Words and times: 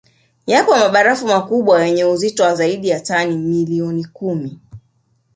Yapo 0.51 0.71
mabarafu 0.77 1.25
makubwa 1.27 1.85
yenye 1.85 2.05
uzito 2.05 2.43
wa 2.43 2.55
zaidi 2.55 2.89
ya 2.89 2.99
tani 2.99 3.37
milioni 3.37 4.05
kumi 4.05 4.59